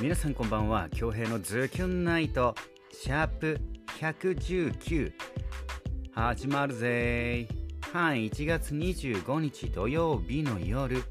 [0.00, 0.88] 皆さんこんばんは。
[0.92, 2.54] 恭平のズキュンナイト。
[2.92, 3.60] シャープ
[3.98, 5.12] 119
[6.12, 7.48] 始まるぜ。
[7.92, 11.02] はい1月25日土曜日の夜。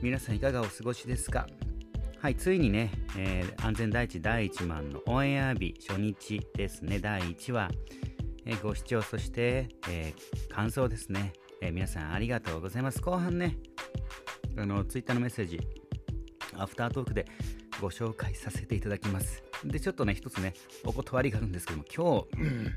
[0.00, 1.46] 皆さんいかがお過ごしですか？
[2.20, 7.00] はいついにね、えー安全第一第1万のオンエア日初日ですね。
[7.00, 7.70] 第1話、
[8.46, 13.02] えーご視聴そして、えー感想ですね、え皆さんありがとうございます。
[13.02, 13.58] 後半ね
[14.56, 15.60] あのツイッターのメッセージ
[16.56, 17.26] アフタートークで
[17.80, 19.42] ご紹介させていただきます。
[19.64, 22.74] で、ちょっとね、一つね、お断りがあるんですけども、今日、うん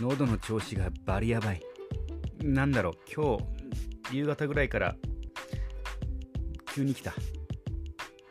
[0.00, 1.62] 喉の調子がバリやばい。
[2.42, 3.36] なんだろう、今
[4.10, 4.96] 日、夕方ぐらいから、
[6.74, 7.14] 急に来た。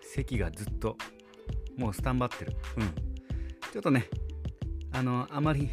[0.01, 0.97] 咳がずっと、
[1.77, 2.53] もうスタンバってる。
[2.77, 2.87] うん。
[3.71, 4.09] ちょっとね、
[4.91, 5.69] あの、あまり、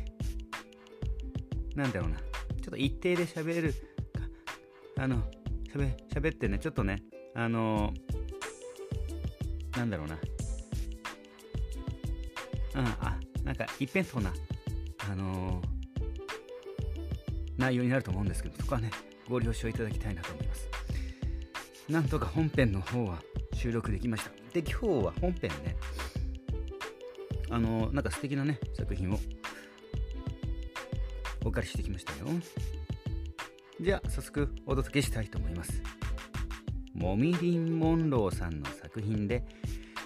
[1.75, 2.25] なんだろうな、ちょ
[2.69, 5.25] っと一定で喋れるか、あの、
[5.73, 7.03] 喋、喋ってね、ちょっとね、
[7.35, 7.93] あの
[9.79, 10.19] なんだろうな。
[12.75, 14.33] うん、あ、なんか一辺倒な、
[15.11, 15.79] あのー
[17.57, 18.89] 内容になると思うんですけど、そこはね、
[19.29, 20.69] ご了承いただきたいなと思います。
[21.89, 23.20] なんとか本編の方は
[23.53, 24.31] 収録できました。
[24.53, 25.77] で、今日は本編ね、
[27.51, 29.19] あのーなんか素敵なね、作品を
[31.45, 32.29] お借りしてきましたよ。
[33.81, 35.83] じゃあ、早速お届けしたいと思います。
[37.01, 39.45] モミリン・モンローさんの作品で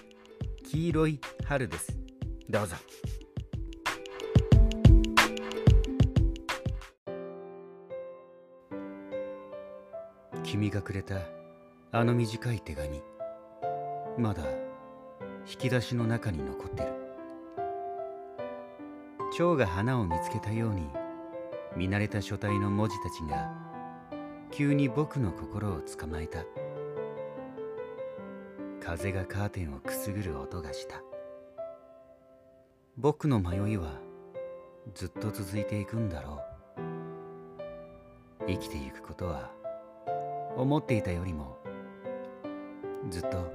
[0.69, 1.97] 「黄色い春」です。
[2.47, 2.75] どうぞ。
[10.43, 11.15] 君がくれた
[11.91, 13.01] あの短い手紙
[14.19, 14.43] まだ
[15.51, 16.93] 引き出しの中に残ってる。
[19.35, 20.87] 蝶が花を見つけたように
[21.75, 23.51] 見慣れた書体の文字たちが
[24.51, 26.45] 急に僕の心を捕まえた。
[28.83, 31.01] 風がカーテンをくすぐる音がした。
[32.97, 34.01] 僕の迷いは
[34.93, 36.41] ずっと続いていくんだろ
[38.39, 38.45] う。
[38.45, 39.51] 生きていくことは
[40.57, 41.57] 思っていたよりも
[43.09, 43.49] ずっと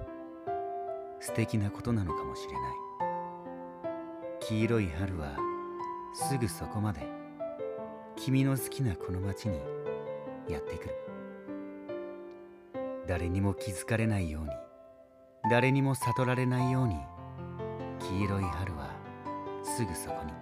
[1.20, 2.62] 素敵なことなのかもしれない。
[4.41, 5.36] 黄色い春は
[6.14, 7.06] すぐそこまで
[8.16, 9.60] 君の好きなこの街に
[10.48, 10.94] やってくる。
[13.06, 14.50] 誰にも気づかれないように
[15.50, 16.97] 誰にも悟られないように
[18.00, 18.91] 黄色い春は
[19.62, 20.32] すぐそこに。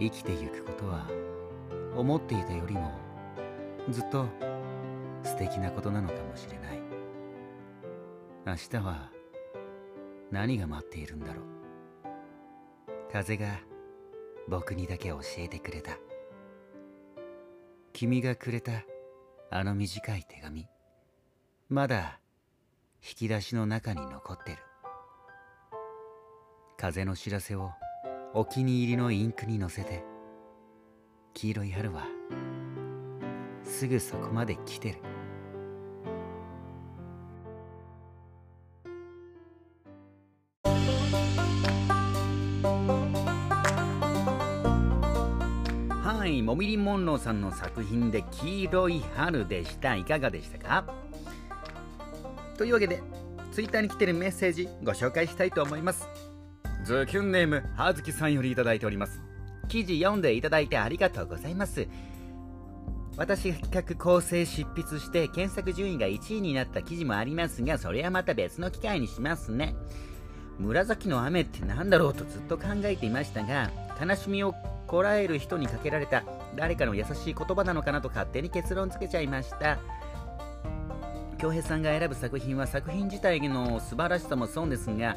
[0.00, 1.06] 生きてゆくことは
[1.94, 2.90] 思っていたよりも
[3.90, 4.26] ずっと
[5.22, 6.80] 素敵なことなのかもしれない。
[8.46, 9.10] 明日は
[10.32, 11.44] 何が待っているんだろう。
[13.12, 13.46] 風が
[14.48, 15.92] 僕にだけ教えてくれた。
[17.92, 18.72] 君がくれた
[19.50, 20.66] あの短い手紙。
[21.68, 22.18] まだ
[23.06, 24.58] 引き出しの中に残ってる。
[26.78, 27.70] 風の知らせを
[28.32, 30.02] お気に入りのインクに乗せて
[31.34, 32.06] 黄色い春は
[33.62, 34.98] すぐそこまで来てる。
[46.02, 49.94] はい、モミリン・モンローさんの作品で黄色い春でした。
[49.94, 51.03] いかがでしたか？
[52.56, 53.02] というわけで、
[53.52, 56.08] ツイッターに来てるメッセージご紹介したいと思います。
[56.84, 59.22] ズキュンネーム、はずきさんよりいただいております。
[59.68, 61.86] 記事読んでいただいてありがとうございます。
[63.16, 69.74] 私が企画構成執筆して検索順位が1位になった記事もありますが、それはまた別の機会にしますね。
[70.58, 73.70] 紫の雨って何だろうとずっと考えていましたが、
[74.00, 74.54] 悲しみを
[74.86, 76.24] こらえる人にかけられた
[76.56, 79.78] 誰かの優しい言葉なのかなと勝手に結論付けちゃいました。
[81.44, 85.14] 京平さんが選ぶ作品は作品自体の素晴らしさもそうですが、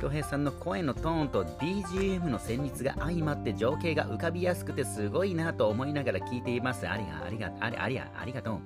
[0.00, 6.88] 京平さんの声のトーンと BGM の旋律が相まって情景が浮かびやすくてすごいなと思いながら聞いています。
[6.88, 8.58] ありが、ありが、あり、あり、ありがとう。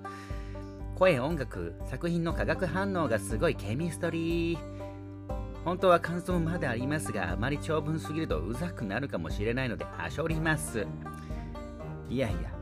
[1.00, 4.58] 声、音楽、作品の化学反応がすごいケミストリー。
[5.64, 10.86] 本当は感想までありますが、あまり長文すぎるとうざくなるかもしれないので、はしょります。
[12.08, 12.52] いやいや、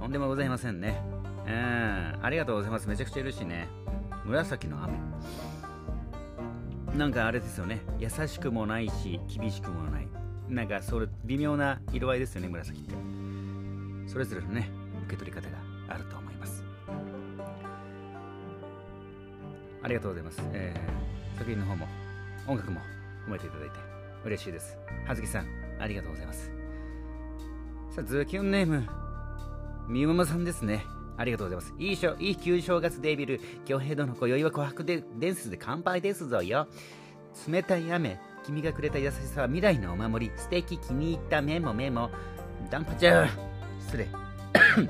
[0.00, 1.17] とんでもございませんね。
[1.48, 2.86] うん、ありがとうございます。
[2.88, 3.68] めちゃくちゃ嬉しね。
[4.24, 4.98] 紫の雨。
[6.94, 7.80] なんかあれですよね。
[7.98, 10.08] 優しくもないし、厳しくもない。
[10.48, 12.94] なんかそれ、微妙な色合いですよね、紫って。
[14.06, 14.70] それぞれのね、
[15.06, 15.56] 受け取り方が
[15.88, 16.62] あると思います。
[19.82, 20.42] ありがとうございます。
[20.52, 21.86] えー、作品の方も、
[22.46, 22.80] 音楽も
[23.26, 23.76] 褒めていただいて
[24.24, 24.76] 嬉しいです。
[25.06, 25.46] はずきさん、
[25.80, 26.50] ありがとうございます。
[27.90, 28.86] さあ、ズキュンネーム、
[29.88, 30.84] みゆママさんですね。
[31.18, 31.74] ありがとうございます。
[31.78, 33.40] いいしょ、いい旧正月デビル。
[33.64, 36.68] 京平殿、今宵は琥珀でデンスで乾杯ですぞよ。
[37.48, 40.32] 冷たい雨、君がくれた優しさは未来のお守り。
[40.38, 42.08] 素敵、気に入ったメモメモ。
[42.70, 43.28] ダンパチャー。
[43.80, 44.08] 失礼。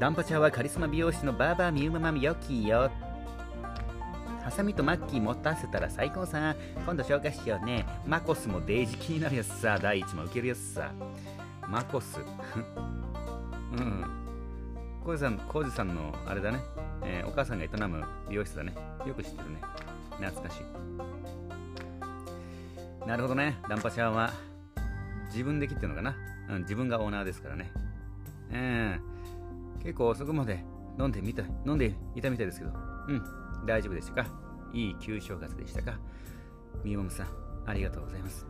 [0.00, 2.90] ダンパチャーはカリスマ美容師のバーバーミューママミヨキよ。
[4.42, 6.56] ハサミとマッキー持たせたら最高さ。
[6.84, 7.86] 今度紹介しようね。
[8.06, 9.78] マコスもデイジ気になるやつさ。
[9.80, 10.92] 第一も受けるやつさ。
[11.68, 12.18] マコス。
[13.72, 14.25] うん。
[15.06, 16.58] コウジさん、コウジさんのあれだね、
[17.04, 18.74] えー、お母さんが営む美容室だね。
[19.06, 19.60] よく知ってるね。
[20.18, 20.62] 懐かし
[23.04, 23.06] い。
[23.06, 23.56] なるほどね。
[23.68, 24.32] ダンパチャーは
[25.26, 26.16] 自分で切ってるのかな？
[26.50, 27.70] うん、自分がオーナーですからね。
[28.52, 29.00] うん。
[29.78, 30.64] 結構遅くまで
[30.98, 32.72] 飲んでみた、飲んでいたみたいですけど。
[33.06, 33.22] うん。
[33.64, 34.30] 大丈夫でしたか？
[34.72, 36.00] いい旧正月でしたか？
[36.82, 37.26] みもむさん、
[37.64, 38.44] ありがとうございます。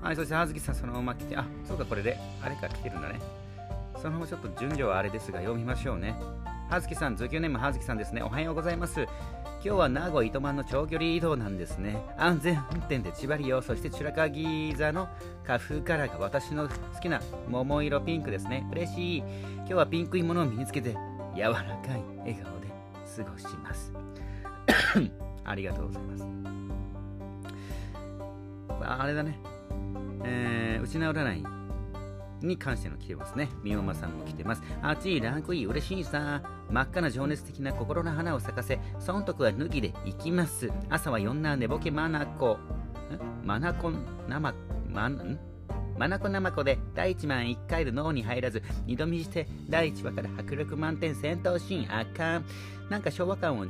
[0.00, 3.20] はい、そして、あずきさん、そのまま来て、あ、そうか、これで、あれか来てるんだね。
[4.00, 6.16] そのままちょっと順序はあれですが、読みましょうね。
[6.70, 8.22] はずきさん、ズキュネームはずきさんですね。
[8.22, 9.02] おはようございます。
[9.02, 9.10] 今
[9.62, 12.02] 日は名古屋糸満の長距離移動なんですね。
[12.16, 15.06] 安全運転で千葉利用、そしてチュラカギ座の
[15.44, 18.66] 花風カラーが私の好きな桃色ピンクですね。
[18.72, 19.18] 嬉しい。
[19.18, 20.96] 今日はピンクいものを身につけて、
[21.36, 22.68] 柔らかい笑顔で
[23.22, 23.92] 過ごします。
[25.44, 26.26] ありがとうございます。
[28.82, 29.38] あれだね。
[30.24, 31.59] えー、うちな占い
[32.46, 33.48] に関しての来てますね。
[33.62, 34.62] みおまさんも来てます。
[34.82, 36.42] あっちランクイ嬉しいさ。
[36.70, 40.70] 真っ赤な情熱的な心の花を咲かせ、損得は脱ぎで行きます。
[40.88, 42.58] 朝は4な寝ぼけまなこ。
[43.44, 43.90] まなこ
[44.28, 44.54] なま、
[44.88, 45.38] まん？
[46.00, 51.94] マナコナマコで第1万1回で脳に入らず二度見して第1話から迫力満点戦闘シーン。
[51.94, 52.44] あかん。
[52.88, 53.66] なんか昭和感を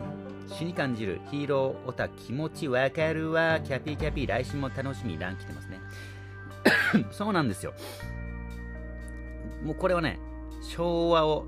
[0.47, 1.21] 死に感じる。
[1.33, 3.59] ヒーローオタ気持ちわかるわ。
[3.59, 4.23] キャピーキャピ。
[4.23, 5.19] ー来週も楽しみ。
[5.19, 5.81] ラン来てますね。
[7.11, 7.75] そうなんですよ。
[9.63, 10.19] もうこれはね
[10.63, 11.47] 昭和を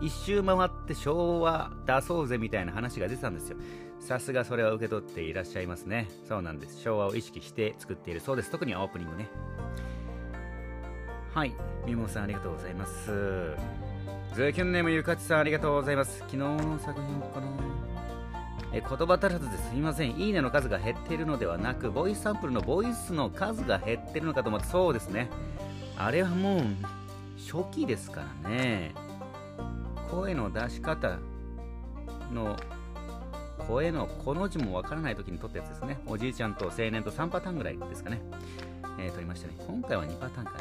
[0.00, 3.56] 一周回って昭和出そうぜみたいな話が出てたんですよ
[4.00, 9.28] さすがそれを受け取っていらっしゃいますねそうなんです昭和を意識して作っているそうです特にオープニングね
[11.34, 11.52] はい、
[11.86, 13.12] みもさんありがとうございます。
[14.34, 16.18] ズキュンネームゆかちさんありがとうございます。
[16.18, 17.46] 昨日の作品かな
[18.72, 20.18] え言葉足らずですみません。
[20.18, 25.30] いいねの数が減っているのではなく、ボイスサンプルのボイスの数が減っているのかと思って、そうですね。
[25.96, 26.62] あれはもう
[27.38, 28.94] 初期ですからね。
[30.10, 31.18] 声の出し方
[32.32, 32.56] の
[33.66, 35.98] 声のこの字もわからない時に撮ったやつですね。
[36.06, 38.20] おじいちゃんと青年と3パターンぐらいですかね。
[38.98, 39.54] えー、撮りましたね。
[39.66, 40.58] 今回は2パターンかな。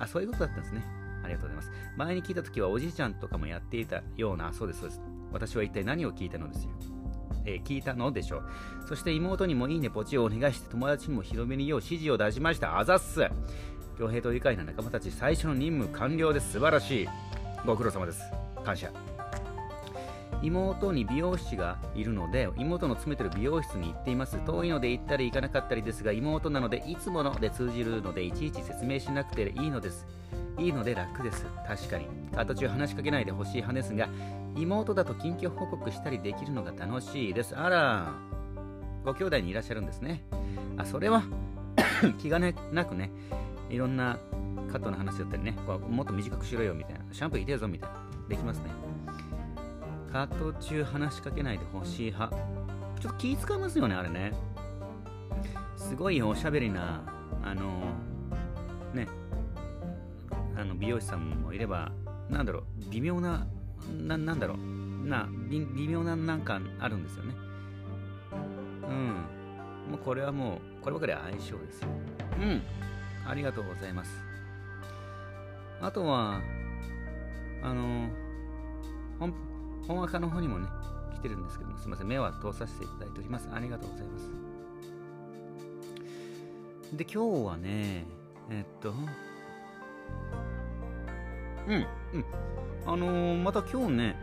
[0.00, 0.84] あ、そういうことだったんですね。
[1.24, 1.70] ありがとうございます。
[1.96, 5.00] 前に聞いたときはおじいちゃんとかもやっていたような、そうです、そうです。
[5.32, 6.70] 私は一体何を聞いたのですよ。
[7.44, 8.44] えー、聞いたのでしょう。
[8.88, 12.78] そして妹にもいいねポチをお願いして友達にも広めによう指示を出しました。
[12.78, 13.20] あざっす。
[13.98, 16.52] 恭平と愉快な仲間たち最初の任務完了です。
[16.52, 17.08] 素晴らしい。
[17.66, 18.22] ご苦労様です。
[18.64, 18.90] 感謝。
[20.42, 30.04] 妹に美容師がいるので妹の詰めてる美容室に行っています遠いので行ったり行かなかったりですが妹なのでいつもので通じるのでいちいち説明しなくていいのです
[30.58, 34.08] いいので楽です確かにカ途中話しかけないでほしい派ですが
[34.56, 38.12] 妹だと近況報告したりできるのが楽しいですあら
[39.04, 40.24] ご兄弟にいらっしゃるんですね
[40.76, 41.22] あそれは
[42.18, 43.12] 気がなくね
[43.72, 44.18] いろんな
[44.70, 47.96] カットの話だったりねこうもっと短くしろよみたいなシャンプーいてよぞみたいな
[48.28, 48.70] できますね
[50.12, 52.36] カット中話しかけないでほしい派。
[53.00, 54.34] ちょっと気使いますよね、あれね。
[55.74, 57.02] すごいおしゃべりな、
[57.42, 57.86] あの、
[58.92, 59.08] ね、
[60.54, 61.90] あの美容師さんもいれば、
[62.28, 63.46] なんだろう、微妙な、
[63.90, 64.58] ななんだろう、
[65.08, 67.34] な微、微妙ななんかあるんですよね。
[68.82, 69.08] うん。
[69.92, 71.88] もうこれはもう、こればかりは相性ですよ。
[72.38, 72.62] うん。
[73.26, 74.10] ありがとうございます。
[75.80, 76.40] あとは、
[77.62, 78.08] あの、
[79.86, 80.68] 本赤の方にもね、
[81.14, 83.48] 来てるんですけども、すみません、目は通させていただいております。
[83.52, 84.30] ありがとうございます。
[86.96, 88.04] で、今日はね、
[88.50, 88.94] えっと、
[91.68, 91.86] うん、うん。
[92.86, 94.16] あのー、また今日ね、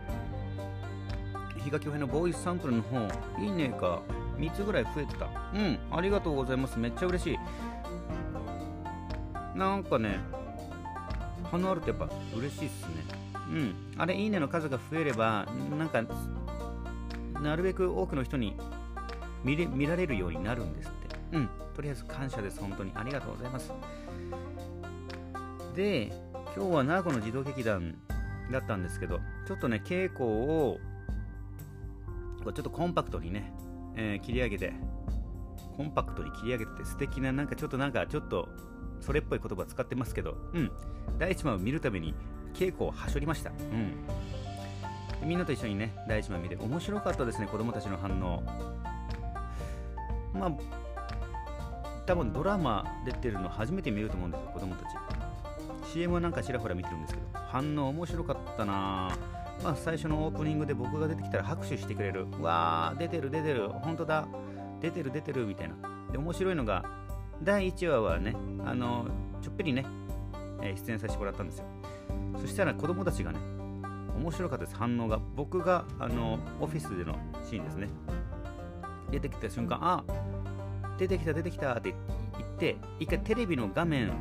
[1.64, 2.98] 比嘉恭平のボーイスサンプルの方、
[3.42, 4.02] いいねが
[4.38, 5.26] 3つぐらい増えてた。
[5.54, 6.80] うん、ありがとうございます。
[6.80, 7.38] めっちゃ嬉しい。
[9.60, 10.22] なんかね、
[11.52, 13.04] 反応あるとやっぱ嬉しいっすね。
[13.50, 15.46] うん、あれ、いいねの数が増えれば、
[15.78, 16.02] なんか、
[17.42, 18.56] なるべく多くの人に
[19.44, 21.16] 見れ見られるようになるんですって。
[21.34, 22.94] うん、とりあえず感謝です、本当に。
[22.96, 23.74] ありがとうございます。
[25.76, 26.14] で、
[26.56, 27.96] 今日は名古屋の児童劇団
[28.54, 30.80] だったんですけど、ちょっとね、稽古を、
[32.46, 33.52] ちょっとコンパクトにね、
[33.98, 34.74] えー、切り上げて、
[35.76, 38.48] コンパクトに切り上げて素敵な、なんかちょっとなんか、ちょっと、
[39.02, 40.72] それっぽい言葉使ってますけど、うん、
[41.18, 42.14] 第1話を見るために
[42.54, 43.52] 稽古をはしょりました。
[43.52, 43.94] うん。
[45.28, 48.44] みんなと一緒にね第一話見て面白かったですね子供たちの反応。
[50.34, 50.52] まあ
[52.06, 54.96] 多分ドラマ出てるの初めて見ると思うんですよ子供たち。
[55.94, 59.18] CM はなんかちらほら見てるんですけど反応面白かったな。
[59.64, 62.28] まあ最初のオープニングで僕が出てきたら拍手してくれる。
[62.42, 64.28] わー出てる出てる本当だ。
[64.80, 65.76] 出てる出てるみたいな。
[66.12, 66.84] で面白いのが
[67.44, 69.08] 第1話はねあの
[69.42, 69.86] ちょっぴりね、
[70.62, 71.66] え、出演させてもらったんですよ。
[72.42, 73.40] そしたら子供たちがね
[74.18, 74.76] 面白かったです。
[74.76, 75.20] 反応が。
[75.36, 77.16] 僕があのオフィスでの
[77.50, 77.88] シーンですね。
[79.12, 80.04] 出てきた瞬間あ
[80.98, 81.96] 出てきた出てきたって
[82.38, 84.12] 言って一回テレビの画面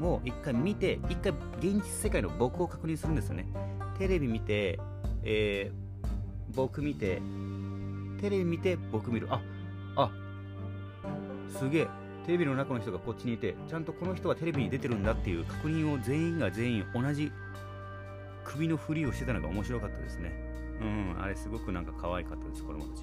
[0.00, 3.46] を一回見て一回現実世界の僕を確認するんですよね。
[3.98, 4.80] テレビ見て、
[5.22, 6.06] えー、
[6.56, 7.22] 僕見て
[8.20, 9.28] テレビ見て僕見る。
[9.30, 9.40] あ
[9.96, 10.10] あ
[11.48, 12.03] すげえ。
[12.26, 17.30] テレビの中の人がこっちにいてちゃんとこの人はテレビに出てるんだっていう確認を全員が全員同じ
[18.44, 20.32] 首の振りをしてたのが面白かったですね。
[20.80, 23.02] うんあれすごくなんか可愛かったです子供たち。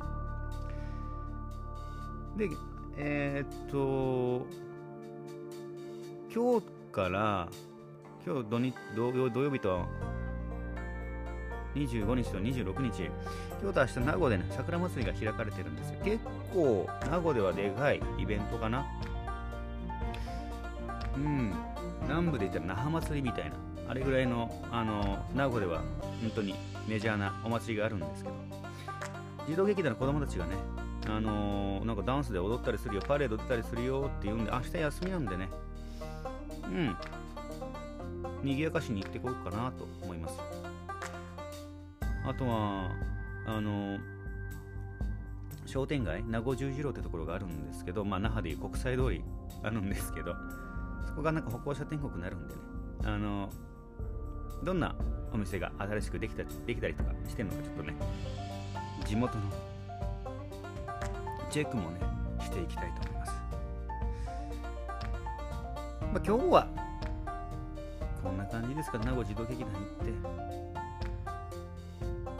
[2.38, 2.50] で
[2.98, 4.46] えー、っと
[6.34, 7.50] 今日から
[8.26, 9.86] 今日土日土土曜日と
[11.76, 13.10] 25日と26日
[13.62, 16.00] 今日と明日名護でね桜祭りが開かれてるんですよ。
[16.04, 16.20] 結
[16.54, 18.86] 構名護ではでかいイベントかな。
[21.16, 21.54] うん。
[22.04, 23.56] 南部で言ったら那覇祭りみたいな
[23.88, 25.82] あれぐらいのあの名護では
[26.22, 26.56] 本当に
[26.88, 28.36] メジャーなお祭りがあるんですけど
[29.48, 30.56] 児童劇団の子供たちがね
[31.08, 35.50] あのー、なんかダンスで踊ったりするよパレード出たりするよって言うんで明日休みなんでね
[36.66, 36.96] うん。
[38.44, 40.40] 賑やかしに行ってこようかなと思います。
[42.26, 42.92] あとは
[43.48, 44.00] あのー、
[45.66, 49.24] 商店街名護十字路ってところがあるんですけどまあ那覇でいう国際通り
[49.64, 50.36] あるんですけど
[51.12, 52.62] そこがなんか歩行者天国になるんでね。
[53.04, 53.50] あの
[54.64, 54.96] どんな
[55.34, 57.96] お店が新しくできたできたりとかしてるのかちょっとね
[59.06, 59.44] 地元の
[61.50, 62.00] チェックもね
[62.40, 63.32] していきたいと思います、
[66.00, 66.68] まあ、今日は
[68.24, 70.42] こんな感じですか名護児童劇団行って。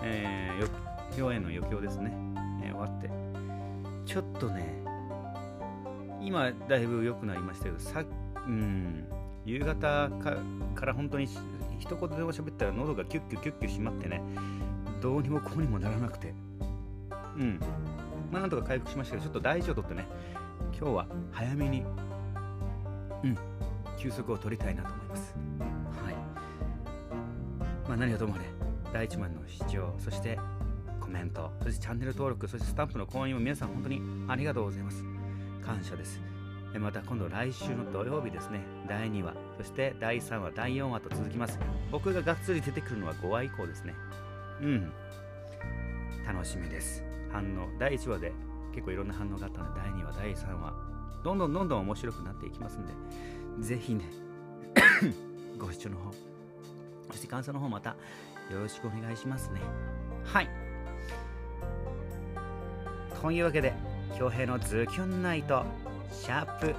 [0.04, 2.12] えー、表演の余興ですね、
[2.64, 3.10] えー、終わって。
[4.06, 4.84] ちょっとね
[6.22, 8.06] 今だいぶ良くなりましたけどさっ
[8.48, 9.06] うん。
[9.46, 10.10] 夕方
[10.76, 11.28] から本当に
[11.80, 14.22] 一言でも喋ったら喉がキュッキュキュッキュ締まってね
[15.02, 16.34] どうにもこうにもならなくて。
[17.38, 17.60] うん。
[18.32, 20.06] まあなんとか回復しましたけどちょっと大事をとってね
[20.78, 21.84] 今日は早めに
[23.24, 23.38] うん
[23.98, 25.36] 休息を取りたいなと思います。
[26.06, 26.16] はい。
[27.88, 28.46] まあ何はともあれ
[28.94, 30.38] 第1番の視聴そして
[31.00, 35.04] コメントそしてチャンネル登録そしてスタンプの購入も皆さん本当にありがとうございます。
[35.66, 36.31] 感謝です。
[36.80, 38.62] また今度来週の土曜日ですね。
[38.88, 39.34] 第2話。
[39.58, 41.60] そして第3話第4話と続きます。
[41.92, 43.94] 僕ががっつり出てくるのは5話以降ですね。
[44.62, 44.92] うん。
[46.26, 47.04] 楽しみです。
[47.32, 47.68] 反応。
[47.80, 48.32] 第1話で
[48.72, 50.92] 結構いろんな反応があったので第2話第3話。
[51.24, 52.94] どんどんどんどん面白くなっていきますんで
[53.60, 54.06] ぜひね
[55.58, 56.12] ご視聴の方
[57.12, 57.96] そして感想の方また
[58.52, 59.62] よろしくお願いしますね。
[60.26, 60.50] はい。
[63.22, 63.74] というわけで
[64.18, 65.64] 恭平のズキュンナイト。
[66.12, 66.76] シャープ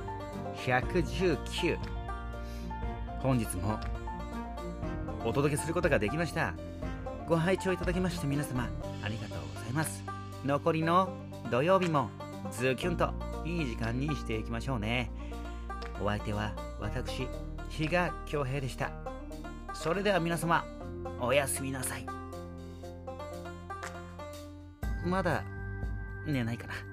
[0.66, 1.78] 119
[3.20, 3.80] 本日も
[5.24, 6.54] お届けすることができました。
[7.26, 8.68] ご拝聴いただきまして皆様
[9.02, 10.04] ありがとうございます。
[10.44, 11.08] 残りの
[11.50, 12.10] 土曜日も
[12.50, 13.12] ズキュンと
[13.44, 15.10] いい時間にしていきましょうね。
[16.02, 17.26] お相手は私
[17.68, 18.90] 比嘉恭平でした。
[19.72, 20.64] それでは皆様
[21.20, 22.06] おやすみなさい。
[25.06, 25.42] まだ
[26.26, 26.91] 寝ないかな。